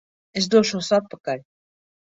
[0.41, 1.47] Es došos atpakaļ!